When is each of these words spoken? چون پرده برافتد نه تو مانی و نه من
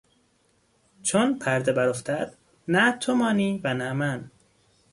چون 1.03 1.39
پرده 1.39 1.71
برافتد 1.73 2.35
نه 2.67 2.97
تو 2.97 3.15
مانی 3.15 3.61
و 3.63 3.73
نه 3.73 3.93
من 3.93 4.31